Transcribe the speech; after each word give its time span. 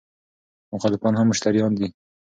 مخالفان 0.73 1.13
هم 1.15 1.27
مشتریان 1.31 1.71
دي. 1.79 1.87